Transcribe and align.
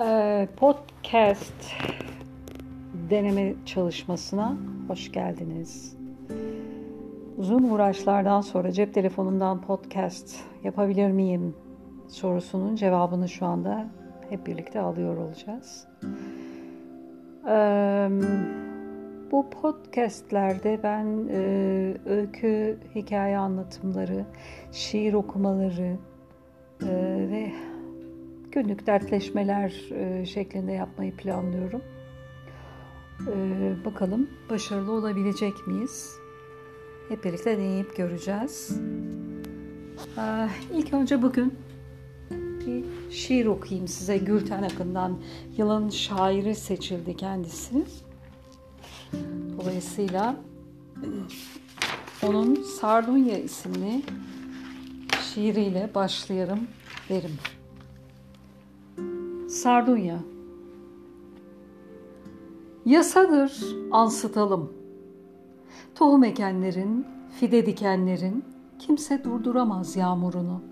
Ee, 0.00 0.48
podcast 0.56 1.72
deneme 3.10 3.54
çalışmasına 3.66 4.56
hoş 4.88 5.12
geldiniz. 5.12 5.96
Uzun 7.36 7.62
uğraşlardan 7.62 8.40
sonra 8.40 8.72
cep 8.72 8.94
telefonundan 8.94 9.60
podcast 9.60 10.36
yapabilir 10.64 11.10
miyim 11.10 11.54
sorusunun 12.08 12.76
cevabını 12.76 13.28
şu 13.28 13.46
anda 13.46 13.86
hep 14.30 14.46
birlikte 14.46 14.80
alıyor 14.80 15.16
olacağız. 15.16 15.88
Ee, 17.48 18.08
bu 19.32 19.50
podcastlerde 19.50 20.80
ben 20.82 21.28
e, 21.30 21.94
öykü, 22.06 22.78
hikaye 22.94 23.38
anlatımları, 23.38 24.24
şiir 24.72 25.14
okumaları 25.14 25.96
e, 26.82 26.88
ve 27.30 27.52
günlük 28.56 28.86
dertleşmeler 28.86 29.90
e, 29.90 30.26
şeklinde 30.26 30.72
yapmayı 30.72 31.16
planlıyorum. 31.16 31.82
E, 33.20 33.34
bakalım 33.84 34.30
başarılı 34.50 34.92
olabilecek 34.92 35.66
miyiz? 35.66 36.16
Hep 37.08 37.24
birlikte 37.24 37.58
deneyip 37.58 37.96
göreceğiz. 37.96 38.80
E, 40.18 40.48
ilk 40.74 40.92
önce 40.92 41.22
bugün 41.22 41.54
bir 42.66 42.84
şiir 43.12 43.46
okuyayım 43.46 43.88
size. 43.88 44.18
Gülten 44.18 44.62
Akın'dan 44.62 45.18
yılın 45.56 45.88
şairi 45.88 46.54
seçildi 46.54 47.16
kendisi. 47.16 47.84
Dolayısıyla 49.60 50.36
onun 52.26 52.54
Sardunya 52.54 53.38
isimli 53.38 54.02
şiiriyle 55.34 55.90
başlayalım 55.94 56.60
derim. 57.08 57.38
Sardunya 59.56 60.18
Yasadır 62.84 63.76
ansıtalım. 63.92 64.72
Tohum 65.94 66.24
ekenlerin, 66.24 67.06
fide 67.40 67.66
dikenlerin 67.66 68.44
kimse 68.78 69.24
durduramaz 69.24 69.96
yağmurunu. 69.96 70.62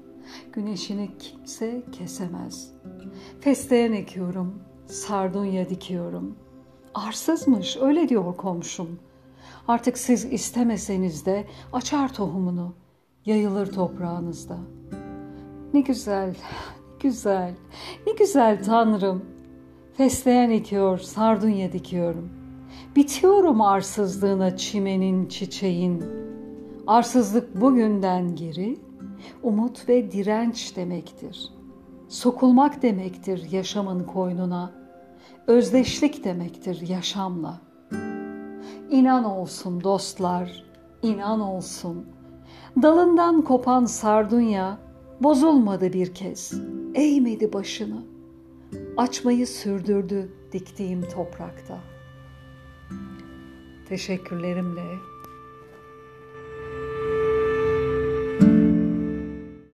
Güneşini 0.53 1.11
kimse 1.19 1.83
kesemez. 1.93 2.73
Fesleğen 3.41 3.93
ekiyorum, 3.93 4.55
sardunya 4.87 5.69
dikiyorum. 5.69 6.37
Arsızmış 6.95 7.77
öyle 7.77 8.09
diyor 8.09 8.37
komşum. 8.37 8.98
Artık 9.69 9.98
siz 9.98 10.25
istemeseniz 10.25 11.27
de 11.27 11.47
açar 11.73 12.15
tohumunu, 12.15 12.75
yayılır 13.27 13.73
toprağınızda. 13.73 14.59
Ne 15.75 15.81
güzel, 15.81 16.37
güzel, 17.05 17.55
ne 18.07 18.13
güzel 18.13 18.65
Tanrım. 18.65 19.25
Fesleğen 19.97 20.51
ekiyor, 20.51 20.99
sardunya 20.99 21.73
dikiyorum. 21.73 22.31
Bitiyorum 22.97 23.61
arsızlığına 23.61 24.57
çimenin, 24.57 25.29
çiçeğin. 25.29 26.05
Arsızlık 26.87 27.61
bugünden 27.61 28.37
geri, 28.37 28.79
umut 29.43 29.89
ve 29.89 30.13
direnç 30.13 30.77
demektir. 30.77 31.53
Sokulmak 32.09 32.83
demektir 32.83 33.51
yaşamın 33.51 34.05
koynuna. 34.05 34.73
Özdeşlik 35.47 36.25
demektir 36.25 36.89
yaşamla. 36.89 37.61
İnan 38.91 39.25
olsun 39.25 39.85
dostlar, 39.85 40.65
inan 41.03 41.41
olsun. 41.41 42.07
Dalından 42.83 43.43
kopan 43.43 43.85
sardunya 43.85 44.84
bozulmadı 45.20 45.93
bir 45.93 46.15
kez, 46.15 46.53
eğmedi 46.95 47.53
başını. 47.53 48.05
Açmayı 48.97 49.47
sürdürdü 49.47 50.29
diktiğim 50.53 51.02
toprakta. 51.02 51.80
Teşekkürlerimle 53.89 54.83